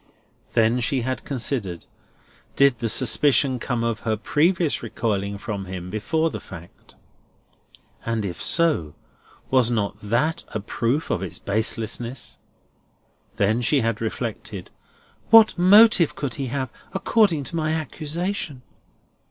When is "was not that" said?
9.51-10.43